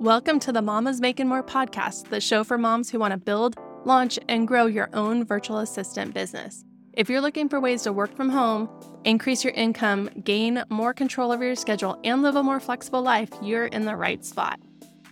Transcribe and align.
Welcome 0.00 0.40
to 0.40 0.52
the 0.52 0.60
Mamas 0.60 1.00
Making 1.00 1.26
More 1.26 1.42
podcast, 1.42 2.10
the 2.10 2.20
show 2.20 2.44
for 2.44 2.58
moms 2.58 2.90
who 2.90 2.98
want 2.98 3.12
to 3.12 3.16
build, 3.16 3.56
launch, 3.86 4.18
and 4.28 4.46
grow 4.46 4.66
your 4.66 4.90
own 4.92 5.24
virtual 5.24 5.60
assistant 5.60 6.12
business. 6.12 6.62
If 6.92 7.08
you're 7.08 7.22
looking 7.22 7.48
for 7.48 7.60
ways 7.60 7.82
to 7.84 7.94
work 7.94 8.14
from 8.14 8.28
home, 8.28 8.68
increase 9.04 9.42
your 9.42 9.54
income, 9.54 10.10
gain 10.22 10.62
more 10.68 10.92
control 10.92 11.32
over 11.32 11.42
your 11.42 11.54
schedule, 11.54 11.98
and 12.04 12.20
live 12.20 12.36
a 12.36 12.42
more 12.42 12.60
flexible 12.60 13.00
life, 13.00 13.30
you're 13.40 13.68
in 13.68 13.86
the 13.86 13.96
right 13.96 14.22
spot. 14.22 14.60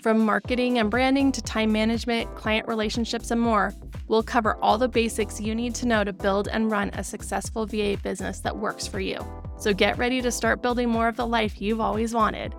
From 0.03 0.19
marketing 0.19 0.79
and 0.79 0.91
branding 0.91 1.33
to 1.33 1.41
time 1.41 1.73
management, 1.73 2.35
client 2.37 2.69
relationships, 2.69 3.31
and 3.31 3.41
more, 3.41 3.73
we'll 4.09 4.23
cover 4.23 4.57
all 4.57 4.77
the 4.77 4.87
basics 4.87 5.41
you 5.41 5.55
need 5.55 5.75
to 5.77 5.87
know 5.87 6.05
to 6.05 6.13
build 6.13 6.47
and 6.49 6.71
run 6.71 6.91
a 6.91 7.03
successful 7.03 7.65
VA 7.65 7.97
business 8.03 8.41
that 8.41 8.59
works 8.59 8.87
for 8.87 9.01
you. 9.01 9.19
So 9.57 9.73
get 9.73 9.97
ready 9.97 10.21
to 10.21 10.31
start 10.31 10.61
building 10.61 10.91
more 10.91 11.09
of 11.09 11.17
the 11.17 11.27
life 11.27 11.59
you've 11.63 11.81
always 11.81 12.13
wanted. 12.13 12.55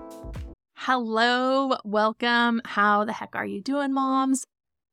Hello, 0.87 1.75
welcome. 1.83 2.61
How 2.63 3.05
the 3.05 3.13
heck 3.13 3.35
are 3.35 3.43
you 3.43 3.59
doing, 3.59 3.91
moms? 3.91 4.45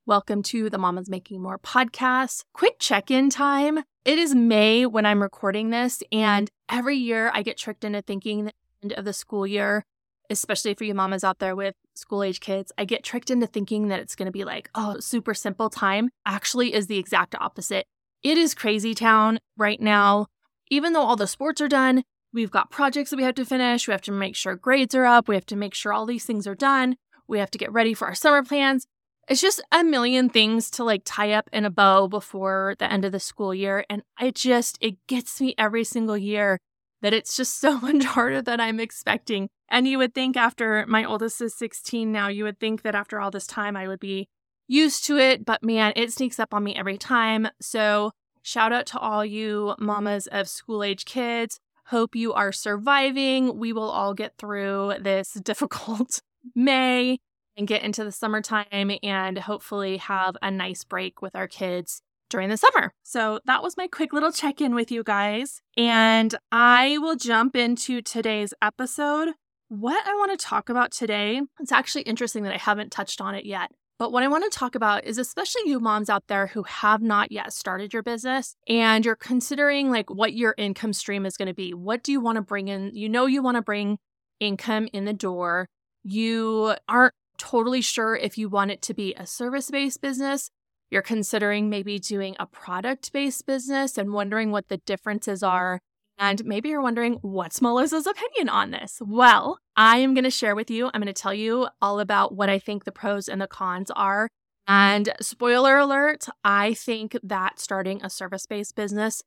Welcome 0.07 0.41
to 0.41 0.67
the 0.67 0.79
Mamas 0.79 1.07
Making 1.07 1.39
More 1.39 1.59
podcast. 1.59 2.45
Quick 2.51 2.79
check 2.79 3.11
in 3.11 3.29
time. 3.29 3.77
It 4.03 4.17
is 4.17 4.33
May 4.33 4.87
when 4.87 5.05
I'm 5.05 5.21
recording 5.21 5.69
this, 5.69 6.01
and 6.11 6.49
every 6.67 6.97
year 6.97 7.29
I 7.31 7.43
get 7.43 7.57
tricked 7.57 7.83
into 7.83 8.01
thinking 8.01 8.45
the 8.45 8.53
end 8.81 8.93
of 8.93 9.05
the 9.05 9.13
school 9.13 9.45
year 9.45 9.85
especially 10.31 10.73
for 10.73 10.83
you 10.83 10.95
mamas 10.95 11.23
out 11.23 11.37
there 11.37 11.55
with 11.55 11.75
school 11.93 12.23
age 12.23 12.39
kids, 12.39 12.71
I 12.75 12.85
get 12.85 13.03
tricked 13.03 13.29
into 13.29 13.45
thinking 13.45 13.89
that 13.89 13.99
it's 13.99 14.15
going 14.15 14.25
to 14.25 14.31
be 14.31 14.45
like, 14.45 14.71
oh, 14.73 14.99
super 14.99 15.35
simple 15.35 15.69
time. 15.69 16.09
Actually, 16.25 16.73
is 16.73 16.87
the 16.87 16.97
exact 16.97 17.35
opposite. 17.35 17.85
It 18.23 18.37
is 18.39 18.55
crazy 18.55 18.95
town 18.95 19.39
right 19.57 19.79
now. 19.79 20.25
Even 20.71 20.93
though 20.93 21.03
all 21.03 21.17
the 21.17 21.27
sports 21.27 21.61
are 21.61 21.67
done, 21.67 22.03
we've 22.33 22.51
got 22.51 22.71
projects 22.71 23.11
that 23.11 23.17
we 23.17 23.23
have 23.23 23.35
to 23.35 23.45
finish. 23.45 23.87
We 23.87 23.91
have 23.91 24.01
to 24.01 24.11
make 24.11 24.35
sure 24.35 24.55
grades 24.55 24.95
are 24.95 25.05
up. 25.05 25.27
We 25.27 25.35
have 25.35 25.45
to 25.47 25.55
make 25.55 25.73
sure 25.73 25.93
all 25.93 26.05
these 26.05 26.25
things 26.25 26.47
are 26.47 26.55
done. 26.55 26.97
We 27.27 27.39
have 27.39 27.51
to 27.51 27.57
get 27.57 27.71
ready 27.71 27.93
for 27.93 28.07
our 28.07 28.15
summer 28.15 28.43
plans. 28.43 28.87
It's 29.29 29.41
just 29.41 29.61
a 29.71 29.83
million 29.83 30.29
things 30.29 30.69
to 30.71 30.83
like 30.83 31.03
tie 31.05 31.31
up 31.31 31.49
in 31.53 31.63
a 31.63 31.69
bow 31.69 32.07
before 32.07 32.75
the 32.79 32.91
end 32.91 33.05
of 33.05 33.13
the 33.13 33.19
school 33.19 33.53
year. 33.53 33.85
And 33.89 34.03
it 34.19 34.35
just, 34.35 34.77
it 34.81 34.95
gets 35.07 35.39
me 35.39 35.55
every 35.57 35.85
single 35.85 36.17
year 36.17 36.59
that 37.01 37.13
it's 37.13 37.37
just 37.37 37.57
so 37.61 37.79
much 37.79 38.03
harder 38.03 38.41
than 38.41 38.59
I'm 38.59 38.79
expecting. 38.79 39.49
And 39.69 39.87
you 39.87 39.97
would 39.97 40.13
think 40.13 40.35
after 40.35 40.85
my 40.87 41.05
oldest 41.05 41.39
is 41.41 41.55
16 41.57 42.11
now, 42.11 42.27
you 42.27 42.43
would 42.43 42.59
think 42.59 42.81
that 42.81 42.95
after 42.95 43.19
all 43.19 43.31
this 43.31 43.47
time 43.47 43.77
I 43.77 43.87
would 43.87 43.99
be 43.99 44.27
used 44.67 45.05
to 45.05 45.17
it, 45.17 45.45
but 45.45 45.63
man, 45.63 45.93
it 45.95 46.11
sneaks 46.11 46.39
up 46.39 46.53
on 46.53 46.63
me 46.63 46.75
every 46.75 46.97
time. 46.97 47.47
So, 47.61 48.11
shout 48.41 48.71
out 48.71 48.85
to 48.87 48.99
all 48.99 49.25
you 49.25 49.75
mamas 49.77 50.27
of 50.27 50.47
school 50.47 50.83
age 50.83 51.05
kids. 51.05 51.59
Hope 51.87 52.15
you 52.15 52.33
are 52.33 52.51
surviving. 52.51 53.57
We 53.57 53.73
will 53.73 53.89
all 53.89 54.13
get 54.13 54.37
through 54.37 54.95
this 54.99 55.33
difficult 55.43 56.21
May 56.55 57.19
and 57.57 57.67
get 57.67 57.83
into 57.83 58.03
the 58.03 58.11
summertime 58.11 58.91
and 59.03 59.37
hopefully 59.37 59.97
have 59.97 60.35
a 60.41 60.49
nice 60.49 60.83
break 60.83 61.21
with 61.21 61.35
our 61.35 61.47
kids 61.47 62.01
during 62.29 62.49
the 62.49 62.57
summer. 62.57 62.93
So 63.03 63.39
that 63.45 63.61
was 63.61 63.77
my 63.77 63.87
quick 63.87 64.11
little 64.11 64.31
check 64.31 64.59
in 64.59 64.73
with 64.73 64.91
you 64.91 65.03
guys. 65.03 65.61
And 65.77 66.33
I 66.51 66.97
will 66.97 67.15
jump 67.15 67.55
into 67.55 68.01
today's 68.01 68.53
episode. 68.61 69.29
What 69.67 70.07
I 70.07 70.15
want 70.15 70.31
to 70.31 70.43
talk 70.43 70.69
about 70.69 70.91
today, 70.91 71.41
it's 71.59 71.71
actually 71.71 72.03
interesting 72.03 72.43
that 72.43 72.53
I 72.53 72.57
haven't 72.57 72.91
touched 72.91 73.21
on 73.21 73.35
it 73.35 73.45
yet. 73.45 73.71
But 73.99 74.11
what 74.11 74.23
I 74.23 74.27
want 74.27 74.51
to 74.51 74.57
talk 74.57 74.75
about 74.75 75.05
is 75.05 75.17
especially 75.17 75.61
you 75.65 75.79
moms 75.79 76.09
out 76.09 76.27
there 76.27 76.47
who 76.47 76.63
have 76.63 77.01
not 77.01 77.31
yet 77.31 77.53
started 77.53 77.93
your 77.93 78.03
business 78.03 78.55
and 78.67 79.05
you're 79.05 79.15
considering 79.15 79.91
like 79.91 80.09
what 80.09 80.33
your 80.33 80.55
income 80.57 80.93
stream 80.93 81.25
is 81.25 81.37
going 81.37 81.47
to 81.47 81.53
be. 81.53 81.73
What 81.73 82.03
do 82.03 82.11
you 82.11 82.19
want 82.19 82.37
to 82.37 82.41
bring 82.41 82.67
in? 82.67 82.91
You 82.93 83.07
know, 83.07 83.27
you 83.27 83.41
want 83.43 83.55
to 83.55 83.61
bring 83.61 83.99
income 84.39 84.87
in 84.93 85.05
the 85.05 85.13
door. 85.13 85.69
You 86.03 86.75
aren't 86.89 87.13
totally 87.37 87.81
sure 87.81 88.15
if 88.15 88.37
you 88.37 88.49
want 88.49 88.71
it 88.71 88.81
to 88.83 88.93
be 88.93 89.13
a 89.13 89.25
service 89.25 89.69
based 89.69 90.01
business 90.01 90.49
you're 90.93 91.01
considering 91.01 91.71
maybe 91.71 91.97
doing 91.97 92.35
a 92.39 92.45
product 92.45 93.11
based 93.11 93.47
business 93.47 93.97
and 93.97 94.13
wondering 94.13 94.51
what 94.51 94.67
the 94.67 94.77
differences 94.77 95.41
are. 95.41 95.79
And 96.19 96.45
maybe 96.45 96.69
you're 96.69 96.83
wondering, 96.83 97.13
what's 97.23 97.59
Melyssa's 97.59 98.05
opinion 98.05 98.47
on 98.47 98.69
this? 98.69 99.01
Well, 99.03 99.57
I 99.75 99.97
am 99.97 100.13
going 100.13 100.23
to 100.23 100.29
share 100.29 100.55
with 100.55 100.69
you, 100.69 100.89
I'm 100.93 101.01
going 101.01 101.13
to 101.13 101.21
tell 101.21 101.33
you 101.33 101.67
all 101.81 101.99
about 101.99 102.35
what 102.35 102.49
I 102.49 102.59
think 102.59 102.83
the 102.83 102.91
pros 102.91 103.27
and 103.27 103.41
the 103.41 103.47
cons 103.47 103.91
are. 103.91 104.29
And 104.67 105.11
spoiler 105.19 105.77
alert, 105.77 106.25
I 106.43 106.73
think 106.73 107.17
that 107.23 107.59
starting 107.59 108.03
a 108.03 108.09
service 108.09 108.45
based 108.45 108.75
business 108.75 109.21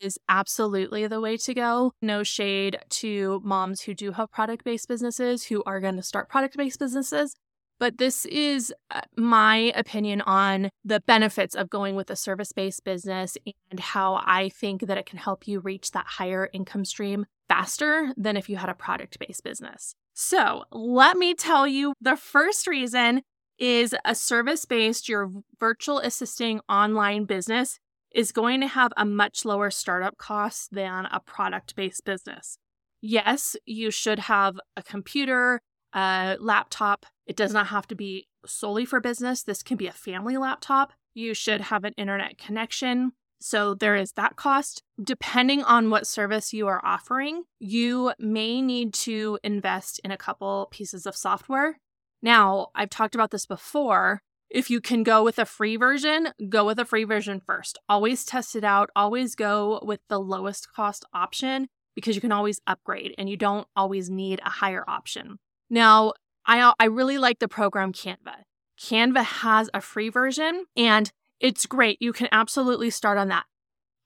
is 0.00 0.18
absolutely 0.28 1.06
the 1.06 1.20
way 1.20 1.36
to 1.38 1.54
go. 1.54 1.92
No 2.02 2.22
shade 2.22 2.78
to 2.90 3.40
moms 3.44 3.82
who 3.82 3.94
do 3.94 4.12
have 4.12 4.30
product 4.30 4.64
based 4.64 4.88
businesses 4.88 5.44
who 5.44 5.62
are 5.64 5.80
going 5.80 5.96
to 5.96 6.02
start 6.02 6.28
product 6.28 6.56
based 6.56 6.78
businesses. 6.78 7.34
But 7.78 7.98
this 7.98 8.24
is 8.26 8.72
uh, 8.90 9.02
my 9.16 9.72
opinion 9.74 10.22
on 10.22 10.70
the 10.82 11.00
benefits 11.00 11.54
of 11.54 11.68
going 11.68 11.94
with 11.94 12.10
a 12.10 12.16
service 12.16 12.52
based 12.52 12.84
business 12.84 13.36
and 13.70 13.80
how 13.80 14.22
I 14.24 14.48
think 14.48 14.86
that 14.86 14.98
it 14.98 15.06
can 15.06 15.18
help 15.18 15.46
you 15.46 15.60
reach 15.60 15.90
that 15.92 16.06
higher 16.06 16.48
income 16.52 16.84
stream 16.84 17.26
faster 17.48 18.12
than 18.16 18.36
if 18.36 18.48
you 18.48 18.56
had 18.56 18.68
a 18.68 18.74
product 18.74 19.18
based 19.18 19.44
business. 19.44 19.94
So, 20.14 20.64
let 20.72 21.16
me 21.16 21.34
tell 21.34 21.66
you 21.68 21.92
the 22.00 22.16
first 22.16 22.66
reason 22.66 23.22
is 23.58 23.94
a 24.04 24.14
service 24.14 24.64
based, 24.64 25.08
your 25.08 25.30
virtual 25.58 25.98
assisting 25.98 26.60
online 26.68 27.24
business 27.24 27.78
is 28.12 28.32
going 28.32 28.60
to 28.60 28.66
have 28.66 28.92
a 28.96 29.04
much 29.04 29.44
lower 29.44 29.70
startup 29.70 30.16
cost 30.16 30.70
than 30.72 31.06
a 31.06 31.20
product 31.20 31.76
based 31.76 32.04
business. 32.04 32.58
Yes, 33.00 33.56
you 33.66 33.90
should 33.90 34.20
have 34.20 34.56
a 34.76 34.82
computer, 34.82 35.60
a 35.94 36.36
laptop. 36.40 37.06
It 37.26 37.36
does 37.36 37.52
not 37.52 37.68
have 37.68 37.86
to 37.88 37.94
be 37.94 38.26
solely 38.46 38.84
for 38.84 39.00
business. 39.00 39.42
This 39.42 39.62
can 39.62 39.76
be 39.76 39.86
a 39.86 39.92
family 39.92 40.36
laptop. 40.36 40.92
You 41.14 41.34
should 41.34 41.62
have 41.62 41.84
an 41.84 41.94
internet 41.96 42.38
connection. 42.38 43.12
So 43.40 43.74
there 43.74 43.96
is 43.96 44.12
that 44.12 44.36
cost. 44.36 44.82
Depending 45.02 45.62
on 45.62 45.90
what 45.90 46.06
service 46.06 46.52
you 46.52 46.66
are 46.66 46.84
offering, 46.84 47.44
you 47.58 48.12
may 48.18 48.62
need 48.62 48.94
to 48.94 49.38
invest 49.44 50.00
in 50.02 50.10
a 50.10 50.16
couple 50.16 50.68
pieces 50.70 51.06
of 51.06 51.16
software. 51.16 51.78
Now, 52.22 52.68
I've 52.74 52.90
talked 52.90 53.14
about 53.14 53.30
this 53.30 53.46
before. 53.46 54.22
If 54.48 54.70
you 54.70 54.80
can 54.80 55.02
go 55.02 55.22
with 55.24 55.38
a 55.38 55.44
free 55.44 55.76
version, 55.76 56.28
go 56.48 56.64
with 56.64 56.78
a 56.78 56.84
free 56.84 57.04
version 57.04 57.40
first. 57.44 57.78
Always 57.88 58.24
test 58.24 58.56
it 58.56 58.64
out. 58.64 58.90
Always 58.96 59.34
go 59.34 59.80
with 59.82 60.00
the 60.08 60.20
lowest 60.20 60.72
cost 60.72 61.04
option 61.12 61.68
because 61.94 62.14
you 62.14 62.20
can 62.20 62.32
always 62.32 62.60
upgrade 62.66 63.14
and 63.18 63.28
you 63.28 63.36
don't 63.36 63.66
always 63.74 64.08
need 64.08 64.40
a 64.44 64.50
higher 64.50 64.84
option. 64.88 65.38
Now, 65.68 66.12
I, 66.46 66.72
I 66.78 66.84
really 66.86 67.18
like 67.18 67.40
the 67.40 67.48
program 67.48 67.92
Canva. 67.92 68.44
Canva 68.80 69.24
has 69.24 69.68
a 69.74 69.80
free 69.80 70.10
version 70.10 70.66
and 70.76 71.10
it's 71.40 71.66
great. 71.66 72.00
You 72.00 72.12
can 72.12 72.28
absolutely 72.32 72.90
start 72.90 73.18
on 73.18 73.28
that. 73.28 73.44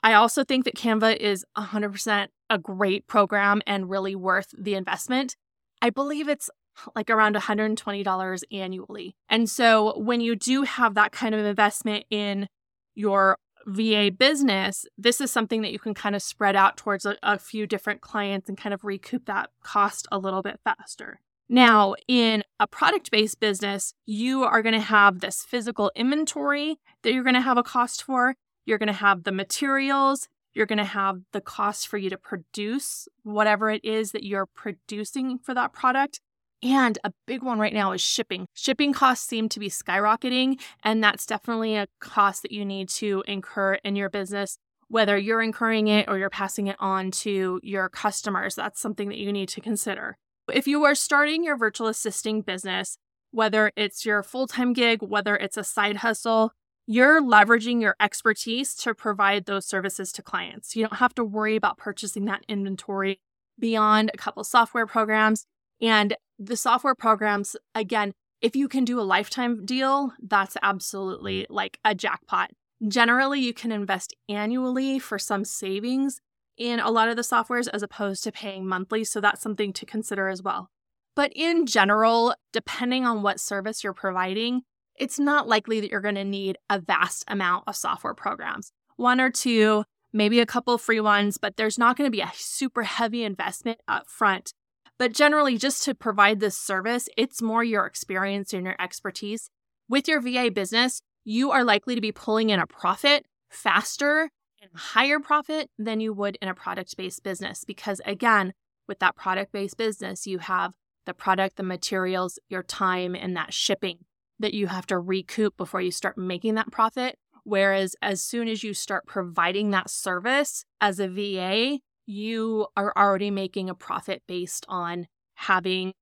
I 0.03 0.15
also 0.15 0.45
think 0.45 0.65
that 0.65 0.77
Canva 0.77 1.17
is 1.17 1.45
100% 1.57 2.29
a 2.49 2.59
great 2.59 3.07
program 3.07 3.63
and 3.67 3.91
really 3.91 4.15
worth 4.15 4.49
the 4.59 4.75
investment. 4.75 5.37
I 5.83 5.91
believe 5.91 6.29
it's 6.29 6.51
like 6.95 7.11
around 7.11 7.37
$120 7.37 8.43
annually. 8.53 9.17
And 9.29 9.49
so 9.49 9.99
when 9.99 10.21
you 10.21 10.37
do 10.37 10.63
have 10.63 10.95
that 10.95 11.13
kind 11.13 11.35
of 11.35 11.45
investment 11.45 12.05
in 12.11 12.49
your 12.95 13.37
VA 13.67 14.11
business, 14.11 14.87
this 14.97 15.21
is 15.21 15.31
something 15.31 15.63
that 15.63 15.73
you 15.73 15.79
can 15.79 15.95
kind 15.95 16.17
of 16.17 16.23
spread 16.23 16.57
out 16.57 16.77
towards 16.77 17.05
a, 17.05 17.17
a 17.23 17.39
few 17.39 17.67
different 17.67 18.01
clients 18.01 18.49
and 18.49 18.57
kind 18.57 18.73
of 18.73 18.85
recoup 18.85 19.27
that 19.27 19.51
cost 19.63 20.09
a 20.11 20.19
little 20.19 20.43
bit 20.43 20.61
faster. 20.65 21.21
Now, 21.53 21.97
in 22.07 22.45
a 22.61 22.69
product 22.69 23.11
based 23.11 23.41
business, 23.41 23.93
you 24.07 24.45
are 24.45 24.63
going 24.63 24.77
to 24.77 24.81
have 24.81 25.19
this 25.19 25.43
physical 25.43 25.91
inventory 25.97 26.77
that 27.03 27.13
you're 27.13 27.25
going 27.25 27.35
to 27.35 27.41
have 27.41 27.59
a 27.59 27.65
cost 27.65 28.05
for. 28.05 28.37
You're 28.67 28.79
going 28.79 28.87
to 28.87 28.93
have 28.93 29.25
the 29.25 29.33
materials. 29.33 30.29
You're 30.55 30.67
going 30.67 30.79
to 30.79 30.85
have 30.85 31.23
the 31.33 31.41
cost 31.41 31.89
for 31.89 31.99
you 31.99 32.09
to 32.09 32.17
produce 32.17 33.09
whatever 33.25 33.69
it 33.69 33.85
is 33.85 34.13
that 34.13 34.23
you're 34.23 34.47
producing 34.47 35.41
for 35.41 35.53
that 35.53 35.73
product. 35.73 36.21
And 36.63 37.01
a 37.03 37.13
big 37.27 37.43
one 37.43 37.59
right 37.59 37.75
now 37.75 37.91
is 37.91 38.01
shipping. 38.01 38.47
Shipping 38.55 38.93
costs 38.93 39.27
seem 39.27 39.49
to 39.49 39.59
be 39.59 39.69
skyrocketing, 39.69 40.61
and 40.85 41.03
that's 41.03 41.27
definitely 41.27 41.75
a 41.75 41.89
cost 41.99 42.43
that 42.43 42.53
you 42.53 42.65
need 42.65 42.89
to 42.91 43.25
incur 43.27 43.75
in 43.83 43.97
your 43.97 44.09
business, 44.09 44.57
whether 44.87 45.19
you're 45.19 45.43
incurring 45.43 45.89
it 45.89 46.09
or 46.09 46.17
you're 46.17 46.31
passing 46.31 46.69
it 46.69 46.77
on 46.79 47.11
to 47.11 47.59
your 47.65 47.89
customers. 47.89 48.55
That's 48.55 48.81
something 48.81 49.09
that 49.09 49.19
you 49.19 49.33
need 49.33 49.49
to 49.49 49.61
consider. 49.61 50.17
If 50.53 50.67
you 50.67 50.85
are 50.85 50.95
starting 50.95 51.45
your 51.45 51.57
virtual 51.57 51.87
assisting 51.87 52.43
business, 52.43 52.99
whether 53.31 53.73
it's 53.77 54.05
your 54.05 54.23
full 54.23 54.47
time 54.47 54.73
gig, 54.73 55.03
whether 55.03 55.37
it's 55.37 55.57
a 55.57 55.65
side 55.65 55.99
hustle, 55.99 56.53
you're 56.87 57.23
leveraging 57.23 57.81
your 57.81 57.95
expertise 58.01 58.75
to 58.75 58.95
provide 58.95 59.45
those 59.45 59.67
services 59.67 60.11
to 60.13 60.23
clients. 60.23 60.75
You 60.75 60.87
don't 60.89 60.99
have 60.99 61.15
to 61.15 61.25
worry 61.25 61.55
about 61.55 61.79
purchasing 61.79 62.25
that 62.25 62.45
inventory 62.49 63.21
beyond 63.59 64.11
a 64.13 64.17
couple 64.17 64.43
software 64.43 64.87
programs. 64.87 65.47
And 65.81 66.17
the 66.39 66.57
software 66.57 66.95
programs, 66.95 67.55
again, 67.75 68.13
if 68.41 68.57
you 68.57 68.69
can 68.69 68.85
do 68.85 68.99
a 68.99 69.03
lifetime 69.03 69.65
deal, 69.65 70.13
that's 70.21 70.57
absolutely 70.63 71.43
mm. 71.43 71.47
like 71.51 71.79
a 71.85 71.95
jackpot. 71.95 72.51
Generally, 72.89 73.41
you 73.41 73.53
can 73.53 73.71
invest 73.71 74.15
annually 74.29 74.99
for 74.99 75.19
some 75.19 75.45
savings 75.45 76.21
in 76.61 76.79
a 76.79 76.91
lot 76.91 77.09
of 77.09 77.17
the 77.17 77.23
softwares 77.23 77.69
as 77.73 77.83
opposed 77.83 78.23
to 78.23 78.31
paying 78.31 78.69
monthly. 78.69 79.03
So 79.03 79.21
that's 79.21 79.41
something 79.41 79.73
to 79.73 79.87
consider 79.87 80.29
as 80.29 80.43
well. 80.43 80.69
But 81.17 81.33
in 81.35 81.65
general, 81.67 82.35
depending 82.53 83.07
on 83.07 83.23
what 83.23 83.41
service 83.41 83.83
you're 83.83 83.95
providing, 83.95 84.63
it's 84.95 85.19
not 85.19 85.49
likely 85.49 85.81
that 85.81 85.91
you're 85.91 86.03
going 86.03 86.15
to 86.17 86.25
need 86.25 86.59
a 86.69 86.79
vast 86.79 87.25
amount 87.27 87.65
of 87.67 87.77
software 87.77 88.15
programs. 88.15 88.73
One 88.97 89.23
or 89.23 89.31
two, 89.31 89.85
maybe 90.13 90.39
a 90.39 90.47
couple 90.47 90.77
free 90.77 91.01
ones, 91.01 91.39
but 91.39 91.57
there's 91.57 91.79
not 91.79 91.97
going 91.97 92.07
to 92.07 92.15
be 92.15 92.21
a 92.21 92.31
super 92.35 92.83
heavy 92.83 93.25
investment 93.25 93.81
up 93.89 94.11
front. 94.11 94.53
But 94.99 95.15
generally, 95.15 95.57
just 95.57 95.83
to 95.85 95.95
provide 95.95 96.41
this 96.41 96.59
service, 96.59 97.09
it's 97.17 97.41
more 97.41 97.65
your 97.65 97.87
experience 97.87 98.53
and 98.53 98.67
your 98.67 98.77
expertise. 98.79 99.49
With 99.89 100.07
your 100.07 100.21
VA 100.21 100.51
business, 100.51 101.01
you 101.25 101.51
are 101.51 101.65
likely 101.65 101.95
to 101.95 102.03
be 102.03 102.13
pulling 102.13 102.51
in 102.51 102.61
a 102.61 102.67
profit 102.67 103.25
faster 103.49 104.31
higher 104.75 105.21
profit 105.21 105.71
than 105.79 106.01
you 106.01 106.13
would 106.13 106.37
in 106.41 106.49
a 106.49 106.55
product 106.55 106.97
based 106.97 107.23
business. 107.23 107.65
Because 107.65 108.01
again, 108.05 108.53
with 108.89 108.99
that 108.99 109.17
product 109.17 109.53
based 109.53 109.77
business, 109.77 110.27
you 110.27 110.39
have 110.39 110.75
the 111.07 111.15
product, 111.15 111.57
the 111.57 111.63
materials, 111.63 112.39
your 112.49 112.63
time, 112.63 113.15
and 113.15 113.37
that 113.37 113.53
shipping 113.55 113.99
that 114.39 114.55
you 114.55 114.67
have 114.67 114.87
to 114.87 114.99
recoup 114.99 115.57
before 115.57 115.81
you 115.81 115.91
start 115.91 116.17
making 116.17 116.55
that 116.55 116.71
profit. 116.71 117.17
Whereas 117.45 117.95
as 118.03 118.23
soon 118.23 118.49
as 118.49 118.63
you 118.63 118.75
start 118.75 119.07
providing 119.07 119.71
that 119.71 119.91
service 119.91 120.65
as 120.81 120.99
a 120.99 121.09
VA, 121.09 121.79
you 122.07 122.67
are 122.77 122.93
already 122.97 123.31
making 123.31 123.71
a 123.71 123.75
profit 123.75 124.23
based 124.27 124.67
on 124.69 125.07
having 125.35 125.93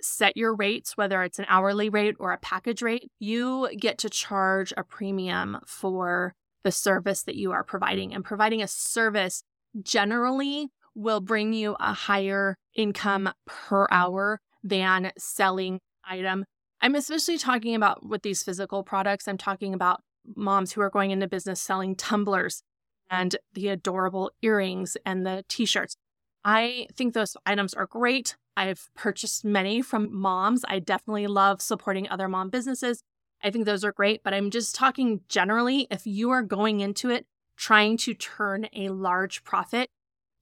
set 0.00 0.36
your 0.36 0.54
rates, 0.54 0.96
whether 0.96 1.22
it's 1.22 1.38
an 1.38 1.46
hourly 1.48 1.88
rate 1.88 2.16
or 2.18 2.32
a 2.32 2.38
package 2.38 2.82
rate. 2.82 3.10
You 3.18 3.68
get 3.78 3.98
to 3.98 4.10
charge 4.10 4.72
a 4.76 4.84
premium 4.84 5.58
for 5.66 6.34
the 6.64 6.72
service 6.72 7.22
that 7.22 7.36
you 7.36 7.52
are 7.52 7.64
providing. 7.64 8.14
And 8.14 8.24
providing 8.24 8.62
a 8.62 8.68
service 8.68 9.42
generally 9.82 10.68
will 10.94 11.20
bring 11.20 11.52
you 11.52 11.76
a 11.78 11.92
higher 11.92 12.56
income 12.74 13.30
per 13.46 13.86
hour 13.90 14.40
than 14.62 15.12
selling 15.16 15.80
item. 16.04 16.44
I'm 16.80 16.94
especially 16.94 17.38
talking 17.38 17.74
about 17.74 18.06
with 18.06 18.22
these 18.22 18.42
physical 18.42 18.82
products. 18.82 19.28
I'm 19.28 19.38
talking 19.38 19.74
about 19.74 20.00
moms 20.36 20.72
who 20.72 20.80
are 20.80 20.90
going 20.90 21.10
into 21.10 21.28
business 21.28 21.60
selling 21.60 21.94
tumblers 21.96 22.62
and 23.10 23.36
the 23.54 23.68
adorable 23.68 24.30
earrings 24.42 24.96
and 25.04 25.24
the 25.24 25.44
t-shirts. 25.48 25.96
I 26.44 26.86
think 26.94 27.14
those 27.14 27.36
items 27.46 27.74
are 27.74 27.86
great. 27.86 28.36
I've 28.56 28.88
purchased 28.96 29.44
many 29.44 29.82
from 29.82 30.14
moms. 30.14 30.64
I 30.68 30.78
definitely 30.78 31.26
love 31.26 31.62
supporting 31.62 32.08
other 32.08 32.28
mom 32.28 32.50
businesses. 32.50 33.02
I 33.42 33.50
think 33.50 33.64
those 33.64 33.84
are 33.84 33.92
great, 33.92 34.22
but 34.22 34.34
I'm 34.34 34.50
just 34.50 34.74
talking 34.74 35.20
generally. 35.28 35.86
If 35.90 36.06
you 36.06 36.30
are 36.30 36.42
going 36.42 36.80
into 36.80 37.10
it 37.10 37.26
trying 37.56 37.96
to 37.98 38.14
turn 38.14 38.68
a 38.72 38.88
large 38.88 39.44
profit, 39.44 39.90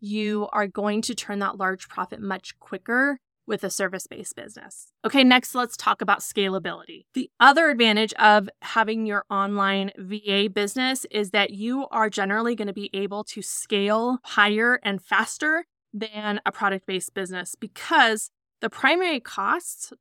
you 0.01 0.49
are 0.53 0.67
going 0.67 1.03
to 1.03 1.15
turn 1.15 1.39
that 1.41 1.57
large 1.57 1.89
profit 1.89 2.21
much 2.21 2.59
quicker 2.59 3.19
with 3.47 3.63
a 3.63 3.71
service 3.71 4.07
based 4.07 4.35
business. 4.35 4.93
Okay, 5.05 5.23
next 5.23 5.55
let's 5.55 5.77
talk 5.77 6.03
about 6.03 6.21
scalability. 6.21 7.07
The 7.15 7.31
other 7.39 7.71
advantage 7.71 8.13
of 8.15 8.49
having 8.63 9.07
your 9.07 9.25
online 9.31 9.93
VA 9.97 10.49
business 10.53 11.07
is 11.11 11.31
that 11.31 11.51
you 11.51 11.87
are 11.89 12.11
generally 12.11 12.55
going 12.55 12.67
to 12.67 12.75
be 12.75 12.91
able 12.93 13.25
to 13.25 13.43
scale 13.43 14.19
higher 14.25 14.81
and 14.83 15.03
faster 15.03 15.65
than 15.95 16.41
a 16.45 16.53
product 16.53 16.87
based 16.87 17.15
business 17.15 17.55
because 17.55 18.31
the 18.61 18.71
primary 18.71 19.21
costs 19.21 19.93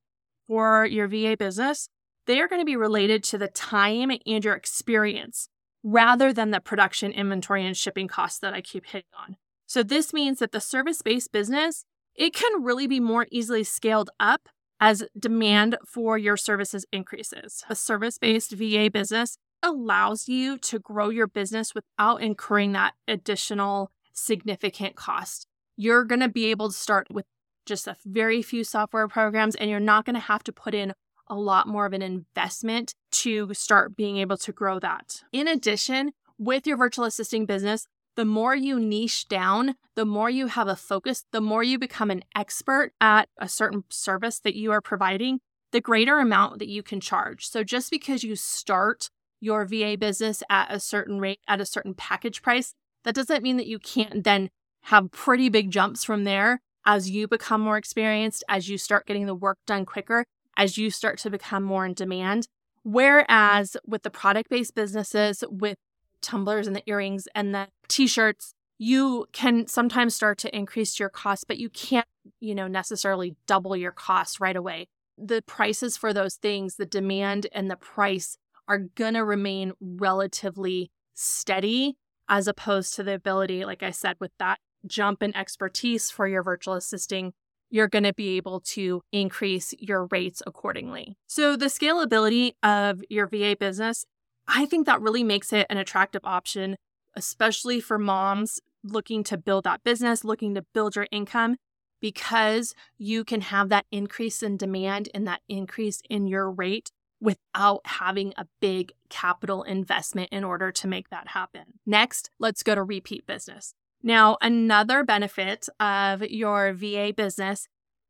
for 0.47 0.86
your 0.86 1.07
VA 1.07 1.36
business 1.38 1.89
they 2.25 2.39
are 2.39 2.48
going 2.48 2.62
to 2.62 2.66
be 2.66 2.75
related 2.75 3.24
to 3.25 3.38
the 3.38 3.48
time 3.48 4.12
and 4.25 4.44
your 4.44 4.56
experience 4.56 5.50
rather 5.83 6.33
than 6.33 6.51
the 6.51 6.60
production, 6.60 7.12
inventory, 7.12 7.66
and 7.66 7.77
shipping 7.77 8.07
costs 8.07 8.39
that 8.39 8.54
I 8.54 8.62
keep 8.62 8.88
hitting 8.88 9.04
on. 9.18 9.38
So 9.68 9.83
this 9.83 10.13
means 10.13 10.39
that 10.39 10.51
the 10.51 10.60
service-based 10.60 11.31
business, 11.31 11.86
it 12.16 12.33
can 12.33 12.63
really 12.63 12.88
be 12.88 13.00
more 13.00 13.27
easily 13.31 13.63
scaled 13.63 14.10
up 14.19 14.50
as 14.80 15.04
demand 15.18 15.77
for 15.88 16.18
your 16.18 16.38
services 16.38 16.86
increases. 16.92 17.63
A 17.69 17.75
service-based 17.75 18.51
VA 18.51 18.89
business 18.92 19.38
allows 19.63 20.28
you 20.28 20.57
to 20.60 20.80
grow 20.80 21.10
your 21.10 21.28
business 21.28 21.74
without 21.74 22.21
incurring 22.21 22.74
that 22.74 22.94
additional 23.07 23.92
significant 24.13 24.95
cost. 24.95 25.48
You're 25.78 26.06
going 26.06 26.21
to 26.21 26.30
be 26.30 26.45
able 26.45 26.69
to 26.69 26.75
start 26.75 27.07
with 27.12 27.25
just 27.66 27.88
a 27.88 27.95
very 28.06 28.42
few 28.42 28.63
software 28.63 29.07
programs 29.07 29.56
and 29.56 29.69
you're 29.69 29.80
not 29.80 30.06
going 30.06 30.13
to 30.13 30.19
have 30.19 30.44
to 30.44 30.51
put 30.51 30.74
in 30.74 30.94
a 31.27 31.36
lot 31.36 31.68
more 31.68 31.86
of 31.86 31.94
an 31.94 32.01
investment 32.01 32.94
to 33.12 33.54
start 33.54 33.95
being 33.95 34.18
able 34.18 34.38
to 34.38 34.51
grow 34.51 34.80
that. 34.80 35.24
In 35.31 35.48
addition, 35.48 36.12
with 36.38 36.68
your 36.68 36.77
virtual 36.77 37.06
assisting 37.06 37.45
business, 37.45 37.88
the 38.16 38.25
more 38.25 38.56
you 38.56 38.80
niche 38.80 39.27
down, 39.27 39.75
the 39.95 40.06
more 40.06 40.30
you 40.30 40.48
have 40.48 40.68
a 40.68 40.75
focus, 40.75 41.25
the 41.31 41.42
more 41.42 41.63
you 41.63 41.77
become 41.77 42.12
an 42.12 42.24
expert 42.36 42.94
at 43.01 43.27
a 43.38 43.50
certain 43.50 43.83
service 43.89 44.39
that 44.39 44.56
you 44.56 44.72
are 44.72 44.81
providing, 44.81 45.39
the 45.72 45.81
greater 45.81 46.19
amount 46.19 46.60
that 46.60 46.69
you 46.69 46.81
can 46.81 47.00
charge. 47.00 47.48
So 47.48 47.63
just 47.63 47.92
because 47.92 48.24
you 48.24 48.36
start 48.36 49.10
your 49.42 49.66
VA 49.66 49.98
business 50.00 50.42
at 50.50 50.71
a 50.71 50.80
certain 50.80 51.19
rate, 51.19 51.39
at 51.48 51.60
a 51.60 51.66
certain 51.66 51.94
package 51.94 52.42
price, 52.42 52.74
that 53.04 53.16
doesn't 53.16 53.44
mean 53.44 53.57
that 53.57 53.68
you 53.68 53.80
can't 53.80 54.24
then 54.24 54.50
have 54.83 55.12
pretty 55.12 55.50
big 55.50 55.71
jumps 55.71 56.04
from 56.04 56.24
there 56.24 56.62
as 56.86 57.10
you 57.10 57.28
become 57.28 57.62
more 57.62 57.78
experienced, 57.78 58.44
as 58.48 58.69
you 58.69 58.78
start 58.78 59.07
getting 59.07 59.25
the 59.25 59.36
work 59.36 59.57
done 59.66 59.86
quicker 59.86 60.25
as 60.57 60.78
you 60.78 60.90
start 60.90 61.18
to 61.19 61.30
become 61.30 61.63
more 61.63 61.86
in 61.86 61.94
demand. 61.94 62.48
Whereas 62.84 63.75
with 63.86 64.04
the 64.04 64.10
product 64.10 64.50
based 64.50 64.75
businesses, 64.75 65.44
with 65.50 65.78
tumblers 66.22 66.68
and 66.68 66.75
the 66.75 66.84
earrings 66.86 67.28
and 67.34 67.54
the 67.54 67.68
t 67.88 68.07
shirts, 68.07 68.54
you 68.78 69.25
can 69.31 69.68
sometimes 69.68 70.16
start 70.16 70.38
to 70.40 70.56
increase 70.56 71.00
your 71.00 71.10
cost, 71.10 71.48
but 71.48 71.57
you 71.57 71.69
can't, 71.69 72.07
you 72.40 72.54
know, 72.54 72.68
necessarily 72.68 73.36
double 73.48 73.75
your 73.75 73.92
cost 73.92 74.40
right 74.40 74.56
away. 74.56 74.88
The 75.18 75.42
prices 75.46 75.96
for 75.96 76.13
those 76.13 76.36
things, 76.36 76.75
the 76.75 76.86
demand 76.86 77.48
and 77.54 77.72
the 77.72 77.78
price 77.78 78.38
are 78.68 78.80
going 78.80 79.13
to 79.13 79.24
remain 79.24 79.74
relatively 79.80 80.92
steady 81.13 81.98
as 82.28 82.48
opposed 82.48 82.96
to 82.96 83.04
the 83.04 83.13
ability, 83.13 83.63
like 83.63 83.84
I 83.84 83.92
said, 83.92 84.18
with 84.19 84.31
that 84.40 84.60
jump 84.86 85.24
in 85.24 85.36
expertise 85.36 86.12
for 86.12 86.28
your 86.28 86.44
virtual 86.44 86.74
assisting 86.74 87.34
you're 87.69 87.88
going 87.88 88.03
to 88.03 88.13
be 88.13 88.38
able 88.38 88.59
to 88.62 89.01
increase 89.12 89.73
your 89.79 90.06
rates 90.06 90.41
accordingly. 90.45 91.17
So, 91.27 91.56
the 91.56 91.65
scalability 91.65 92.53
of 92.63 93.01
your 93.09 93.27
VA 93.27 93.56
business, 93.59 94.06
I 94.47 94.65
think 94.65 94.85
that 94.85 95.01
really 95.01 95.23
makes 95.23 95.51
it 95.51 95.67
an 95.69 95.77
attractive 95.77 96.21
option, 96.23 96.77
especially 97.15 97.79
for 97.79 97.97
moms 97.97 98.59
looking 98.83 99.23
to 99.25 99.38
build 99.38 99.63
that 99.63 99.83
business, 99.83 100.23
looking 100.23 100.53
to 100.56 100.62
build 100.73 100.95
your 100.95 101.07
income, 101.12 101.57
because 102.00 102.75
you 102.97 103.23
can 103.23 103.41
have 103.41 103.69
that 103.69 103.85
increase 103.91 104.44
in 104.44 104.57
demand 104.57 105.09
and 105.13 105.27
that 105.27 105.41
increase 105.50 106.01
in 106.09 106.27
your 106.27 106.51
rate 106.51 106.91
without 107.19 107.81
having 107.85 108.33
a 108.37 108.45
big 108.59 108.92
capital 109.09 109.63
investment 109.63 110.30
in 110.31 110.44
order 110.44 110.71
to 110.71 110.87
make 110.87 111.09
that 111.09 111.30
happen. 111.30 111.63
Next, 111.85 112.30
let's 112.40 112.61
go 112.61 112.75
to 112.75 112.83
repeat 112.83 113.25
business. 113.25 113.73
Now, 114.04 114.37
another 114.42 115.04
benefit 115.04 115.68
of 115.80 116.21
your 116.21 116.73
VA 116.73 117.14
business 117.16 117.68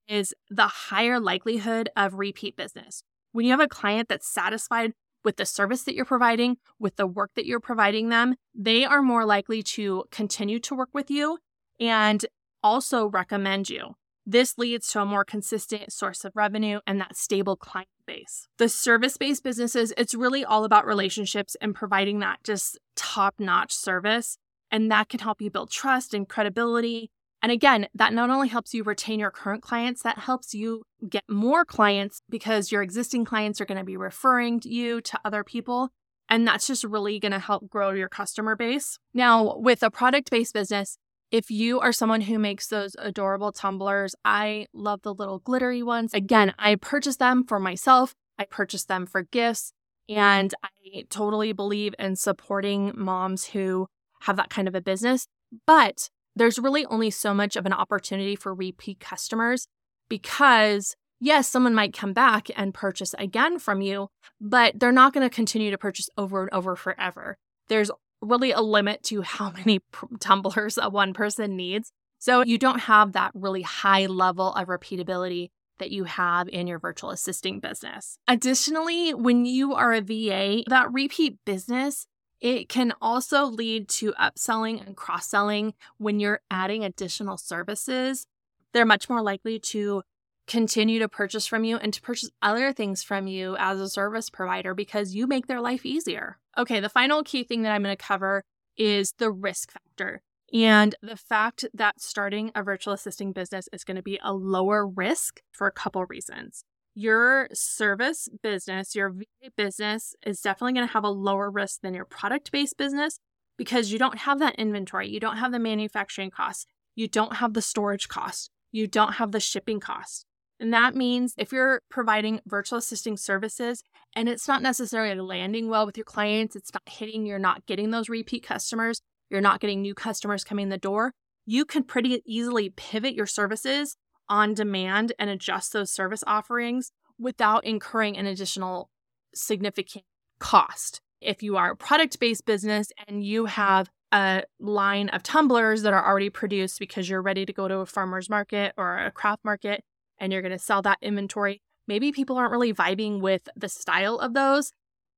is 0.08 0.34
the 0.50 0.68
higher 0.68 1.20
likelihood 1.20 1.90
of 1.96 2.16
repeat 2.16 2.56
business. 2.56 3.04
When 3.32 3.46
you 3.46 3.52
have 3.52 3.60
a 3.60 3.68
client 3.68 4.10
that's 4.10 4.28
satisfied 4.28 4.94
with 5.24 5.38
the 5.38 5.46
service 5.46 5.84
that 5.84 5.96
you're 5.96 6.06
providing, 6.06 6.58
with 6.80 6.96
the 6.96 7.08
work 7.08 7.32
that 7.36 7.46
you're 7.46 7.60
providing 7.60 8.10
them, 8.10 8.36
they 8.54 8.86
are 8.86 9.02
more 9.02 9.26
likely 9.26 9.64
to 9.64 10.06
continue 10.12 10.60
to 10.60 10.76
work 10.76 10.90
with 10.94 11.10
you 11.10 11.40
and 11.80 12.26
also 12.64 13.08
recommend 13.08 13.70
you. 13.70 13.96
This 14.26 14.58
leads 14.58 14.88
to 14.90 15.02
a 15.02 15.06
more 15.06 15.24
consistent 15.24 15.92
source 15.92 16.26
of 16.26 16.36
revenue 16.36 16.80
and 16.88 17.00
that 17.00 17.16
stable 17.16 17.56
client 17.56 17.90
base. 18.08 18.48
The 18.58 18.70
service 18.70 19.18
based 19.18 19.44
businesses, 19.44 19.94
it's 19.98 20.16
really 20.16 20.44
all 20.44 20.64
about 20.64 20.86
relationships 20.86 21.56
and 21.62 21.76
providing 21.76 22.20
that 22.20 22.44
just 22.44 22.80
top 22.96 23.36
notch 23.38 23.74
service 23.74 24.38
and 24.76 24.92
that 24.92 25.08
can 25.08 25.22
help 25.22 25.42
you 25.42 25.50
build 25.50 25.72
trust 25.72 26.14
and 26.14 26.28
credibility. 26.28 27.10
And 27.42 27.50
again, 27.50 27.88
that 27.96 28.12
not 28.12 28.30
only 28.30 28.50
helps 28.50 28.74
you 28.74 28.84
retain 28.84 29.22
your 29.22 29.32
current 29.32 29.64
clients, 29.64 30.04
that 30.04 30.20
helps 30.20 30.54
you 30.54 30.84
get 31.08 31.24
more 31.30 31.64
clients 31.64 32.22
because 32.30 32.74
your 32.74 32.82
existing 32.82 33.24
clients 33.24 33.62
are 33.62 33.66
going 33.66 33.78
to 33.78 33.86
be 33.86 33.96
referring 33.96 34.60
you 34.66 35.00
to 35.00 35.20
other 35.24 35.46
people. 35.46 35.92
And 36.28 36.46
that's 36.46 36.68
just 36.68 36.84
really 36.84 37.20
going 37.20 37.32
to 37.32 37.40
help 37.40 37.70
grow 37.70 37.92
your 37.92 38.10
customer 38.10 38.58
base. 38.58 39.00
Now, 39.14 39.56
with 39.56 39.82
a 39.82 39.90
product 39.90 40.30
based 40.30 40.54
business, 40.54 40.98
if 41.32 41.50
you 41.50 41.80
are 41.80 41.94
someone 41.94 42.22
who 42.22 42.38
makes 42.38 42.68
those 42.68 42.98
adorable 43.00 43.54
tumblers, 43.54 44.14
I 44.26 44.66
love 44.74 45.04
the 45.04 45.14
little 45.14 45.40
glittery 45.40 45.84
ones. 45.84 46.14
Again, 46.14 46.54
I 46.60 46.76
purchase 46.76 47.16
them 47.16 47.46
for 47.46 47.60
myself, 47.60 48.14
I 48.38 48.44
purchase 48.44 48.84
them 48.84 49.06
for 49.06 49.22
gifts, 49.22 49.72
and 50.10 50.54
I 50.64 51.04
totally 51.10 51.54
believe 51.54 51.96
in 51.98 52.18
supporting 52.18 52.92
moms 52.94 53.46
who 53.46 53.88
have 54.26 54.36
that 54.38 54.50
kind 54.50 54.68
of 54.68 54.76
a 54.76 54.82
business. 54.82 55.28
But 55.66 56.10
there's 56.36 56.60
really 56.60 56.86
only 56.88 57.10
so 57.10 57.34
much 57.34 57.56
of 57.56 57.66
an 57.66 57.74
opportunity 57.74 58.36
for 58.36 58.54
repeat 58.54 59.00
customers 59.00 59.68
because, 60.10 60.96
yes, 61.20 61.48
someone 61.48 61.74
might 61.74 61.94
come 61.94 62.14
back 62.14 62.50
and 62.56 62.74
purchase 62.74 63.16
again 63.18 63.58
from 63.60 63.82
you, 63.82 64.10
but 64.42 64.80
they're 64.80 64.92
not 64.92 65.14
going 65.14 65.28
to 65.28 65.34
continue 65.34 65.72
to 65.72 65.78
purchase 65.78 66.10
over 66.18 66.42
and 66.42 66.54
over 66.54 66.76
forever. 66.76 67.38
There's 67.68 67.90
really 68.22 68.52
a 68.52 68.62
limit 68.62 69.04
to 69.04 69.22
how 69.22 69.52
many 69.58 69.80
tumblers 70.20 70.78
a 70.82 70.90
one 70.90 71.14
person 71.14 71.56
needs. 71.56 71.92
So 72.20 72.44
you 72.44 72.58
don't 72.58 72.80
have 72.80 73.14
that 73.14 73.32
really 73.34 73.62
high 73.62 74.08
level 74.08 74.54
of 74.54 74.68
repeatability 74.68 75.50
that 75.78 75.92
you 75.92 76.06
have 76.06 76.48
in 76.48 76.68
your 76.68 76.80
virtual 76.80 77.12
assisting 77.12 77.60
business. 77.60 78.18
Additionally, 78.28 79.14
when 79.14 79.46
you 79.46 79.74
are 79.74 79.94
a 79.94 80.02
VA, 80.02 80.64
that 80.70 80.92
repeat 80.92 81.38
business 81.46 82.08
it 82.42 82.70
can 82.70 82.94
also 83.02 83.46
lead 83.46 83.88
to 83.90 84.14
upselling 84.14 84.86
and 84.86 84.96
cross 84.96 85.28
selling 85.28 85.74
when 85.98 86.20
you're 86.20 86.42
adding 86.52 86.84
additional 86.84 87.38
services. 87.38 88.28
They're 88.74 88.86
much 88.86 89.10
more 89.10 89.22
likely 89.22 89.60
to 89.60 90.04
continue 90.48 91.00
to 91.00 91.10
purchase 91.10 91.48
from 91.48 91.64
you 91.64 91.78
and 91.78 91.94
to 91.94 92.02
purchase 92.02 92.30
other 92.42 92.72
things 92.72 93.04
from 93.04 93.28
you 93.28 93.56
as 93.58 93.80
a 93.80 93.90
service 93.90 94.30
provider 94.30 94.74
because 94.74 95.16
you 95.16 95.28
make 95.28 95.48
their 95.48 95.62
life 95.62 95.86
easier. 95.86 96.38
Okay, 96.58 96.80
the 96.80 96.90
final 96.90 97.24
key 97.24 97.44
thing 97.44 97.64
that 97.64 97.72
I'm 97.72 97.84
going 97.84 97.96
to 97.96 98.04
cover 98.04 98.44
is 98.78 99.14
the 99.18 99.32
risk 99.32 99.72
factor. 99.72 100.22
And 100.54 100.96
the 101.02 101.16
fact 101.16 101.66
that 101.74 102.00
starting 102.00 102.52
a 102.54 102.64
virtual 102.64 102.94
assisting 102.94 103.32
business 103.32 103.68
is 103.74 103.84
going 103.84 103.98
to 103.98 104.04
be 104.04 104.20
a 104.24 104.34
lower 104.34 104.88
risk 104.88 105.42
for 105.52 105.68
a 105.68 105.72
couple 105.72 106.06
reasons. 106.06 106.64
Your 106.96 107.50
service 107.54 108.30
business, 108.42 108.96
your 108.96 109.10
VA 109.10 109.52
business 109.56 110.16
is 110.26 110.40
definitely 110.40 110.74
going 110.74 110.88
to 110.88 110.94
have 110.94 111.04
a 111.04 111.10
lower 111.10 111.52
risk 111.52 111.82
than 111.82 111.94
your 111.94 112.06
product 112.06 112.52
based 112.52 112.78
business 112.78 113.20
because 113.58 113.92
you 113.92 114.00
don't 114.00 114.20
have 114.20 114.40
that 114.40 114.56
inventory. 114.56 115.10
You 115.10 115.20
don't 115.20 115.38
have 115.38 115.52
the 115.52 115.60
manufacturing 115.60 116.32
costs. 116.32 116.66
You 116.96 117.10
don't 117.10 117.36
have 117.36 117.54
the 117.54 117.62
storage 117.62 118.08
cost. 118.08 118.50
You 118.72 118.88
don't 118.88 119.14
have 119.14 119.34
the 119.34 119.42
shipping 119.42 119.82
cost. 119.82 120.26
And 120.60 120.74
that 120.74 120.96
means 120.96 121.34
if 121.38 121.52
you're 121.52 121.82
providing 121.90 122.40
virtual 122.48 122.80
assisting 122.80 123.18
services 123.18 123.84
and 124.16 124.30
it's 124.30 124.48
not 124.48 124.62
necessarily 124.62 125.20
landing 125.20 125.68
well 125.68 125.86
with 125.86 125.98
your 125.98 126.06
clients, 126.06 126.56
it's 126.56 126.74
not 126.74 126.84
hitting, 126.88 127.26
you're 127.26 127.40
not 127.40 127.66
getting 127.66 127.92
those 127.92 128.08
repeat 128.08 128.46
customers, 128.46 129.02
you're 129.30 129.42
not 129.42 129.60
getting 129.60 129.82
new 129.82 129.94
customers 129.94 130.46
coming 130.46 130.64
in 130.64 130.70
the 130.70 130.78
door, 130.78 131.12
you 131.46 131.66
can 131.66 131.84
pretty 131.84 132.22
easily 132.26 132.70
pivot 132.70 133.14
your 133.14 133.26
services 133.26 133.98
on 134.30 134.54
demand 134.54 135.14
and 135.20 135.30
adjust 135.30 135.74
those 135.74 135.92
service 135.92 136.24
offerings 136.28 136.92
without 137.20 137.64
incurring 137.66 138.18
an 138.18 138.26
additional 138.26 138.90
significant 139.34 140.06
cost. 140.40 141.02
If 141.22 141.42
you 141.42 141.58
are 141.58 141.72
a 141.72 141.76
product 141.76 142.20
based 142.20 142.46
business 142.46 142.92
and 143.08 143.24
you 143.24 143.46
have 143.46 143.90
a 144.12 144.44
line 144.60 145.10
of 145.10 145.24
tumblers 145.24 145.82
that 145.82 145.94
are 145.94 146.06
already 146.06 146.30
produced 146.30 146.80
because 146.80 147.10
you're 147.10 147.22
ready 147.22 147.46
to 147.46 147.54
go 147.54 147.68
to 147.68 147.78
a 147.78 147.86
farmer's 147.86 148.30
market 148.30 148.74
or 148.78 148.98
a 148.98 149.12
craft 149.12 149.44
market 149.44 149.84
and 150.20 150.32
you're 150.32 150.42
going 150.42 150.52
to 150.52 150.60
sell 150.60 150.82
that 150.82 151.00
inventory, 151.02 151.62
maybe 151.88 152.12
people 152.12 152.38
aren't 152.38 152.52
really 152.52 152.74
vibing 152.74 153.20
with 153.20 153.50
the 153.56 153.70
style 153.70 154.18
of 154.20 154.34
those. 154.34 154.72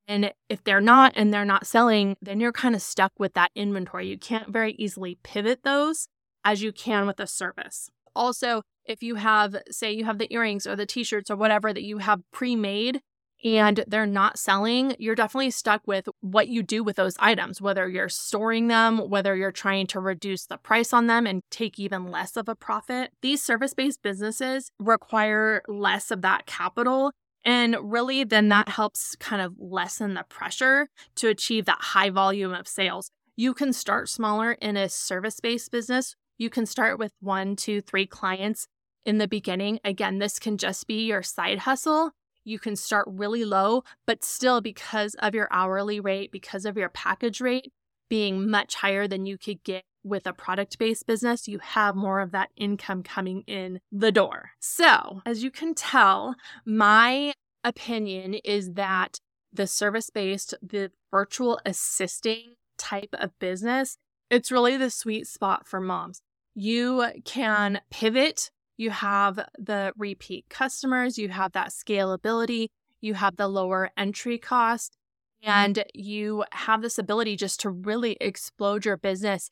And 0.07 0.31
if 0.47 0.63
they're 0.63 0.81
not 0.81 1.13
and 1.15 1.33
they're 1.33 1.45
not 1.45 1.67
selling, 1.67 2.15
then 2.21 2.39
you're 2.39 2.53
kind 2.53 2.75
of 2.75 2.81
stuck 2.81 3.11
with 3.19 3.33
that 3.33 3.51
inventory. 3.55 4.07
You 4.07 4.17
can't 4.17 4.49
very 4.49 4.73
easily 4.73 5.19
pivot 5.21 5.63
those 5.63 6.07
as 6.45 6.61
you 6.61 6.71
can 6.71 7.05
with 7.05 7.19
a 7.19 7.27
service. 7.27 7.89
Also, 8.15 8.63
if 8.87 9.03
you 9.03 9.15
have, 9.15 9.55
say, 9.69 9.91
you 9.91 10.05
have 10.05 10.17
the 10.17 10.33
earrings 10.33 10.65
or 10.65 10.75
the 10.75 10.85
t 10.85 11.03
shirts 11.03 11.29
or 11.29 11.35
whatever 11.35 11.73
that 11.73 11.83
you 11.83 11.99
have 11.99 12.21
pre 12.31 12.55
made 12.55 13.01
and 13.43 13.83
they're 13.87 14.05
not 14.05 14.39
selling, 14.39 14.95
you're 14.97 15.15
definitely 15.15 15.51
stuck 15.51 15.81
with 15.85 16.09
what 16.21 16.47
you 16.47 16.63
do 16.63 16.83
with 16.83 16.95
those 16.95 17.15
items, 17.19 17.61
whether 17.61 17.87
you're 17.87 18.09
storing 18.09 18.67
them, 18.67 18.97
whether 19.09 19.35
you're 19.35 19.51
trying 19.51 19.85
to 19.87 19.99
reduce 19.99 20.45
the 20.45 20.57
price 20.57 20.91
on 20.91 21.07
them 21.07 21.27
and 21.27 21.43
take 21.51 21.77
even 21.77 22.07
less 22.07 22.35
of 22.35 22.49
a 22.49 22.55
profit. 22.55 23.11
These 23.21 23.43
service 23.43 23.73
based 23.73 24.01
businesses 24.01 24.71
require 24.79 25.61
less 25.67 26.09
of 26.09 26.21
that 26.23 26.45
capital. 26.45 27.11
And 27.45 27.77
really, 27.81 28.23
then 28.23 28.49
that 28.49 28.69
helps 28.69 29.15
kind 29.15 29.41
of 29.41 29.53
lessen 29.59 30.15
the 30.15 30.25
pressure 30.27 30.89
to 31.15 31.29
achieve 31.29 31.65
that 31.65 31.77
high 31.79 32.09
volume 32.09 32.53
of 32.53 32.67
sales. 32.67 33.11
You 33.35 33.53
can 33.53 33.71
start 33.71 34.09
smaller 34.09 34.53
in 34.53 34.75
a 34.75 34.89
service 34.89 35.39
based 35.39 35.71
business. 35.71 36.15
You 36.39 36.49
can 36.49 36.65
start 36.65 36.97
with 36.99 37.13
one, 37.19 37.55
two, 37.55 37.81
three 37.81 38.07
clients 38.07 38.67
in 39.07 39.17
the 39.17 39.27
beginning. 39.27 39.79
Again, 39.83 40.19
this 40.19 40.37
can 40.37 40.57
just 40.57 40.85
be 40.85 41.05
your 41.05 41.23
side 41.23 41.59
hustle 41.59 42.11
you 42.47 42.59
can 42.59 42.77
start 42.77 43.05
really 43.11 43.43
low, 43.43 43.83
but 44.05 44.23
still, 44.23 44.61
because 44.61 45.15
of 45.15 45.35
your 45.35 45.49
hourly 45.51 45.99
rate, 45.99 46.31
because 46.31 46.65
of 46.65 46.77
your 46.77 46.87
package 46.87 47.41
rate 47.41 47.73
being 48.09 48.49
much 48.49 48.75
higher 48.75 49.05
than 49.05 49.25
you 49.25 49.37
could 49.37 49.61
get 49.65 49.83
with 50.01 50.25
a 50.25 50.31
product 50.31 50.79
based 50.79 51.05
business, 51.05 51.49
you 51.49 51.59
have 51.59 51.93
more 51.93 52.21
of 52.21 52.31
that 52.31 52.49
income 52.55 53.03
coming 53.03 53.43
in 53.47 53.81
the 53.91 54.13
door. 54.13 54.51
So, 54.61 55.21
as 55.25 55.43
you 55.43 55.51
can 55.51 55.75
tell, 55.75 56.35
my 56.65 57.33
opinion 57.65 58.35
is 58.35 58.75
that 58.75 59.19
the 59.51 59.67
service 59.67 60.09
based, 60.09 60.53
the 60.61 60.91
virtual 61.11 61.59
assisting 61.65 62.53
type 62.77 63.13
of 63.19 63.37
business, 63.39 63.97
it's 64.29 64.53
really 64.53 64.77
the 64.77 64.89
sweet 64.89 65.27
spot 65.27 65.67
for 65.67 65.81
moms. 65.81 66.21
You 66.55 67.07
can 67.25 67.81
pivot 67.91 68.51
you 68.77 68.91
have 68.91 69.39
the 69.57 69.91
repeat 69.97 70.45
customers, 70.49 71.17
you 71.17 71.29
have 71.29 71.51
that 71.53 71.69
scalability, 71.69 72.67
you 73.01 73.15
have 73.15 73.35
the 73.35 73.47
lower 73.47 73.89
entry 73.97 74.37
cost, 74.37 74.97
mm-hmm. 75.43 75.49
and 75.49 75.83
you 75.93 76.45
have 76.51 76.81
this 76.81 76.97
ability 76.97 77.35
just 77.35 77.59
to 77.61 77.69
really 77.69 78.17
explode 78.21 78.85
your 78.85 78.97
business. 78.97 79.49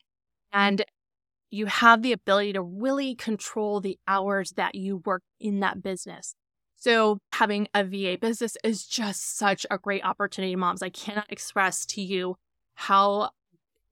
And 0.54 0.86
you 1.50 1.66
have 1.66 2.02
the 2.02 2.12
ability 2.12 2.54
to 2.54 2.62
really 2.62 3.16
control 3.16 3.82
the 3.82 3.98
hours 4.08 4.52
that 4.58 4.76
you 4.76 4.98
work 5.06 5.24
in 5.40 5.60
that 5.60 5.82
business. 5.82 6.36
So, 6.76 7.20
having 7.32 7.68
a 7.74 7.84
VA 7.84 8.18
business 8.20 8.58
is 8.64 8.86
just 8.86 9.38
such 9.38 9.66
a 9.72 9.78
great 9.78 10.04
opportunity, 10.04 10.56
moms. 10.56 10.84
I 10.84 10.90
cannot 10.90 11.32
express 11.32 11.86
to 11.88 12.02
you 12.02 12.36
how 12.76 13.30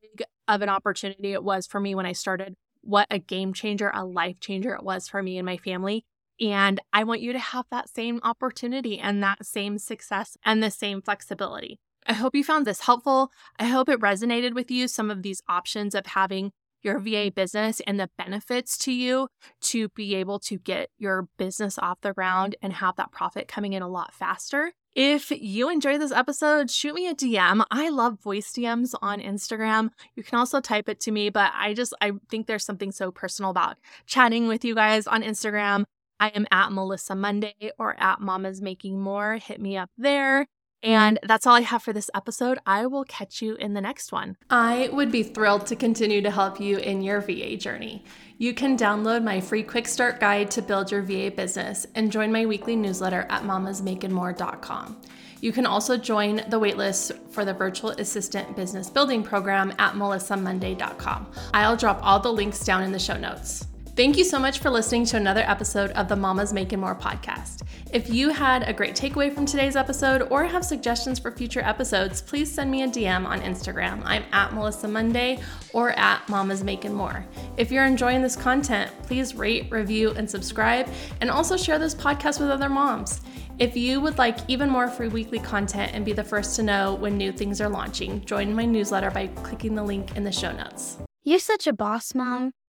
big 0.02 0.26
of 0.48 0.62
an 0.62 0.70
opportunity 0.70 1.32
it 1.32 1.44
was 1.44 1.66
for 1.66 1.80
me 1.80 1.96
when 1.96 2.06
I 2.06 2.12
started 2.12 2.56
what 2.84 3.08
a 3.10 3.20
game 3.20 3.54
changer, 3.54 3.92
a 3.94 4.06
life 4.06 4.40
changer 4.40 4.74
it 4.74 4.84
was 4.84 5.08
for 5.08 5.24
me 5.24 5.38
and 5.38 5.46
my 5.46 5.58
family. 5.58 6.06
And 6.40 6.80
I 6.92 7.04
want 7.04 7.22
you 7.22 7.32
to 7.34 7.40
have 7.40 7.66
that 7.72 7.90
same 7.90 8.20
opportunity 8.24 9.00
and 9.00 9.24
that 9.24 9.46
same 9.46 9.78
success 9.78 10.38
and 10.44 10.62
the 10.62 10.72
same 10.72 11.02
flexibility. 11.02 11.80
I 12.06 12.14
hope 12.14 12.36
you 12.36 12.44
found 12.44 12.68
this 12.68 12.82
helpful. 12.82 13.32
I 13.58 13.66
hope 13.66 13.88
it 13.88 14.00
resonated 14.00 14.54
with 14.54 14.70
you, 14.70 14.88
some 14.88 15.10
of 15.10 15.22
these 15.22 15.42
options 15.48 15.96
of 15.96 16.08
having 16.08 16.52
your 16.82 17.00
VA 17.00 17.32
business 17.34 17.82
and 17.88 17.98
the 18.00 18.10
benefits 18.18 18.78
to 18.80 18.92
you 18.92 19.30
to 19.62 19.88
be 19.90 20.16
able 20.16 20.38
to 20.40 20.58
get 20.58 20.90
your 20.98 21.30
business 21.38 21.80
off 21.80 22.02
the 22.02 22.14
ground 22.14 22.56
and 22.62 22.74
have 22.74 22.98
that 22.98 23.12
profit 23.12 23.48
coming 23.48 23.72
in 23.72 23.82
a 23.82 23.88
lot 23.88 24.14
faster. 24.14 24.74
If 24.96 25.32
you 25.32 25.70
enjoyed 25.70 26.00
this 26.00 26.12
episode, 26.12 26.70
shoot 26.70 26.94
me 26.94 27.08
a 27.08 27.16
DM. 27.16 27.66
I 27.72 27.90
love 27.90 28.20
voice 28.22 28.52
DMs 28.52 28.94
on 29.02 29.20
Instagram. 29.20 29.90
You 30.16 30.24
can 30.24 30.38
also 30.38 30.62
type 30.62 30.88
it 30.88 31.00
to 31.02 31.12
me, 31.12 31.32
but 31.32 31.52
I 31.56 31.74
just 31.74 31.96
I 32.00 32.12
think 32.30 32.46
there's 32.46 32.64
something 32.64 32.92
so 32.92 33.12
personal 33.12 33.50
about 33.50 33.78
chatting 34.06 34.48
with 34.48 34.64
you 34.64 34.76
guys 34.76 35.08
on 35.08 35.24
Instagram. 35.24 35.86
I 36.20 36.28
am 36.30 36.46
at 36.52 36.70
Melyssa 36.70 37.18
Munday 37.18 37.72
or 37.80 38.00
at 38.00 38.22
Mama's 38.22 38.62
Making 38.62 39.02
More. 39.02 39.38
Hit 39.38 39.60
me 39.60 39.78
up 39.78 39.90
there. 39.98 40.46
And 40.84 41.18
that's 41.24 41.48
all 41.48 41.56
I 41.56 41.62
have 41.62 41.82
for 41.82 41.94
this 41.94 42.12
episode. 42.14 42.60
I 42.66 42.86
will 42.86 43.06
catch 43.06 43.42
you 43.42 43.56
in 43.56 43.74
the 43.74 43.82
next 43.82 44.12
one. 44.12 44.36
I 44.50 44.90
would 44.92 45.12
be 45.12 45.24
thrilled 45.24 45.66
to 45.68 45.78
continue 45.78 46.22
to 46.22 46.30
help 46.30 46.60
you 46.60 46.78
in 46.78 47.02
your 47.02 47.22
VA 47.22 47.56
journey. 47.56 48.04
You 48.38 48.54
can 48.54 48.78
download 48.78 49.24
my 49.24 49.40
free 49.40 49.64
quick 49.64 49.88
start 49.88 50.20
guide 50.20 50.52
to 50.52 50.62
build 50.62 50.92
your 50.92 51.02
VA 51.02 51.32
business 51.32 51.88
and 51.96 52.12
join 52.12 52.32
my 52.32 52.46
weekly 52.46 52.76
newsletter 52.76 53.26
at 53.30 53.44
mamasmakingmore.com. 53.44 55.02
You 55.40 55.52
can 55.52 55.66
also 55.66 55.98
join 55.98 56.38
the 56.48 56.60
waitlist 56.60 57.18
for 57.30 57.46
the 57.46 57.54
virtual 57.54 57.92
assistant 57.92 58.56
business 58.56 58.90
building 58.90 59.24
program 59.24 59.74
at 59.80 59.94
melyssamunday.com. 59.94 61.32
I'll 61.54 61.78
drop 61.78 62.00
all 62.02 62.20
the 62.20 62.32
links 62.32 62.64
down 62.64 62.84
in 62.84 62.92
the 62.92 63.00
show 63.00 63.18
notes. 63.18 63.68
Thank 63.96 64.18
you 64.18 64.24
so 64.24 64.40
much 64.40 64.58
for 64.58 64.72
listening 64.72 65.06
to 65.06 65.18
another 65.18 65.42
episode 65.42 65.92
of 65.92 66.08
the 66.08 66.16
Mamas 66.16 66.52
Making 66.52 66.80
More 66.80 66.96
podcast. 66.96 67.62
If 67.94 68.10
you 68.10 68.30
had 68.30 68.68
a 68.68 68.74
great 68.74 68.96
takeaway 68.96 69.32
from 69.32 69.46
today's 69.46 69.76
episode 69.76 70.24
or 70.32 70.46
have 70.46 70.66
suggestions 70.66 71.20
for 71.20 71.30
future 71.30 71.60
episodes, 71.60 72.20
please 72.20 72.52
send 72.52 72.72
me 72.72 72.82
a 72.82 72.88
DM 72.88 73.24
on 73.24 73.40
Instagram. 73.42 74.02
I'm 74.04 74.24
at 74.32 74.50
Melyssa 74.50 74.90
Munday 74.90 75.44
or 75.74 75.92
at 75.92 76.28
Mamas 76.28 76.64
Making 76.64 76.96
More. 76.96 77.24
If 77.56 77.72
you're 77.72 77.86
enjoying 77.86 78.24
this 78.24 78.36
content, 78.36 78.92
please 79.04 79.36
rate, 79.36 79.72
review, 79.72 80.10
and 80.18 80.28
subscribe, 80.28 80.90
and 81.22 81.30
also 81.30 81.56
share 81.56 81.78
this 81.78 81.94
podcast 81.94 82.40
with 82.40 82.50
other 82.50 82.70
moms. 82.70 83.22
If 83.60 83.78
you 83.78 84.02
would 84.02 84.18
like 84.18 84.40
even 84.48 84.72
more 84.72 84.88
free 84.88 85.10
weekly 85.10 85.38
content 85.38 85.92
and 85.94 86.04
be 86.04 86.14
the 86.14 86.24
first 86.24 86.56
to 86.56 86.64
know 86.64 86.96
when 86.96 87.16
new 87.16 87.32
things 87.32 87.62
are 87.62 87.70
launching, 87.70 88.26
join 88.26 88.56
my 88.56 88.66
newsletter 88.66 89.12
by 89.12 89.28
clicking 89.28 89.76
the 89.76 89.84
link 89.84 90.18
in 90.18 90.24
the 90.24 90.32
show 90.32 90.52
notes. 90.52 90.98
You're 91.24 91.38
such 91.38 91.68
a 91.68 91.74
boss, 91.74 92.16
Mom. 92.16 92.54